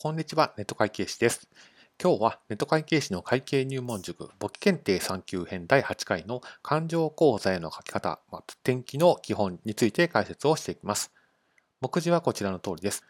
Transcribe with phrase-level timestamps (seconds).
[0.00, 1.48] こんにちは、ネット会計士です。
[2.00, 11.12] 今日はネット会計士の会計入門塾簿記検定3級編第8回の勘定口座への書き方、まあ、転記の基本について解説をしていきます。
[11.80, 13.02] 目次はこちらの通りです。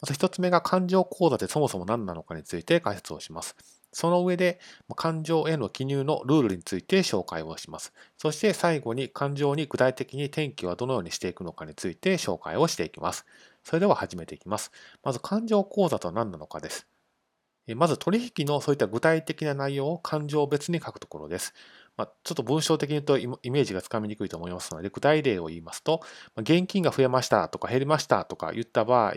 [0.00, 3.54] まず一つ目が勘定口座ってそもそも何なのかについて解説をします。
[3.92, 4.58] その上で、
[4.96, 7.92] 勘定への記入のルールについて紹介をします。
[8.18, 13.24] そして最後に勘定に具体的に転記はどのようにしていくのかについて紹介をしていきます。
[13.66, 14.70] それでは始めていきます。
[15.02, 16.86] まず、勘定口座とは何なのかです。
[17.74, 21.52] まず、取引のそういった具体的な内容を勘定別に書くところです。
[21.96, 26.00] まあ、ちょっと文章的に言うとイメージがつかみにくいと思いますので、具体例を言いますと、
[26.36, 29.14] 現金が増えましたとか減りましたとか言った場合、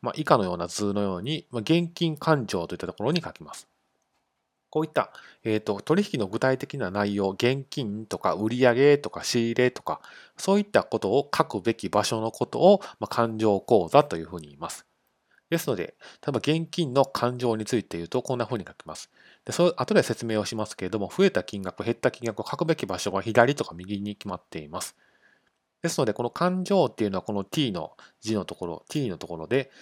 [0.00, 3.68] まあ、以下のような図のように、現金勘定といったところに書きます。
[4.70, 5.12] こういった、
[5.44, 10.00] えーと、取引の具体的な内容、現金とか売上とか仕入れとか、
[10.36, 14.86] そういったことを書くべき場所のことを、まあ、勘定口座というふうに言います。
[15.50, 19.10] ですので、例えば現金の勘定について言うと、こんなふうに書きます。
[19.44, 24.96] で、それ後で説明をしますけれども、増えた金額、減った金額を書くべき場所が左とか右に決まっています。
[25.82, 29.72] ですので、この勘定っていうのはこの t の字のところ、t のところで、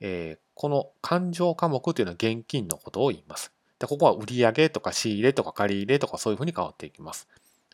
[0.00, 3.52] えー、この勘定科目というのは現金のことを言います。
[3.82, 7.26] で、ここは売上とか仕入れとか借り入れとかそういうふうに変わっていきます。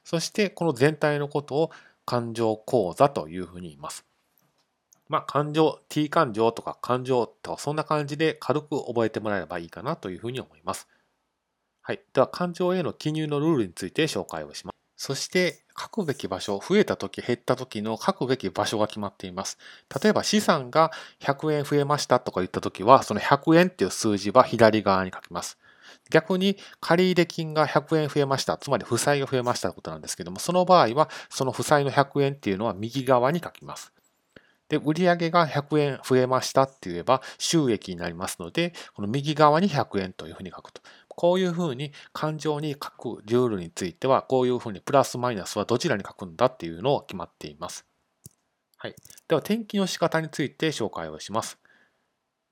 [0.05, 1.70] そして、この全体のことを
[2.06, 4.06] 勘定口座というふうに言います。
[5.11, 10.89] まあ、勘定、t 勘定とか勘定とかそんな感じで軽く覚えてもらえればいいかなというふうに思います。
[11.83, 12.01] はい。
[12.14, 14.77] では、勘定への記入のルールについて紹介をします。
[14.97, 19.59] そして、書くべき場所、増えた時、減った時の書くべき場所が決まっています。
[20.03, 25.59] 例えば、資産が100円増えましたとか言った時は、その100円っていう数字は左側に書きます。
[26.11, 28.56] 逆に借入金が100円増えました。
[28.56, 33.92] つまり負債が増えましたということなんですけども、その場合はその負債の100円っていうのは右側に書きます。
[34.69, 40.83] で、売上が100円増えましたって言えば収益になりますので、この右側に100円というふうに書くと。
[41.08, 47.86] こういうふうに感情に書くルールについては、こういうふうにプラスマイナスはどちらに書くんだっていうのを決まっています。
[48.77, 48.95] はい。
[49.27, 51.58] では、転記の仕方について紹介をします。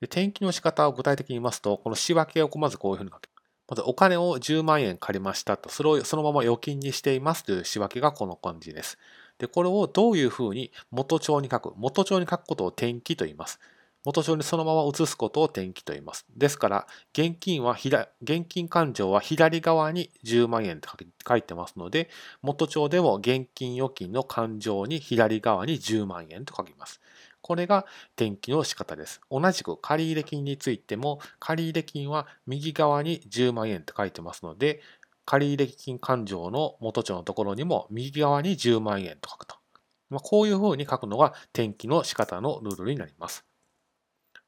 [0.01, 3.29] 転記の仕方を具体的に言いますと、この仕分けをまずこういうふうに書き
[3.67, 8.97] まずお金を10万円借りましたと、それをそのまま預金にしていますという仕分けがこの感じです。
[9.39, 11.73] で、これをどういうふうに元帳に書く。
[11.75, 13.59] 元帳に書くことを転記と言います。
[14.05, 16.25] 元帳にそのまま移すことを転記と言います。
[16.33, 17.73] ですから、現金は
[18.21, 20.89] 現金勘定は左側に10万円と
[21.27, 22.09] 書いてますので、
[22.41, 27.01] 元帳でも現金預金の勘定に左側に10万円と書きます。
[27.47, 27.85] これが
[28.17, 29.21] 転記の仕方です。
[29.31, 34.81] 同じく借入金についても、借入金は右側に10万円と書いてますので、
[35.23, 39.55] 借入金勘定の元帳のところにも右側に10万円と書くと。
[40.09, 43.45] まあ、こういうふうに書くのが転記の仕方のルールになります。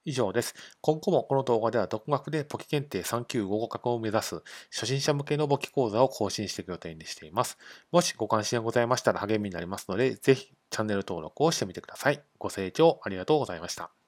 [0.10, 0.56] 以上です。
[0.82, 7.58] 今後もこの動画では独学で簿記検定3級合格を目指す初心者向けの簿記講座を更新していく予定にしています。
[7.92, 12.22] もしご関心がございましたら励みになりますので、ぜひチャンネル登録をしてみてください。
[12.38, 13.99] ご清聴ありがとうございました。